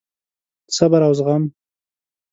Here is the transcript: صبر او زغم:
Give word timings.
صبر 0.77 1.01
او 1.07 1.13
زغم: 1.19 1.43